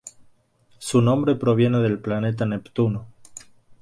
[0.79, 3.05] Su nombre proviene del planeta Neptuno.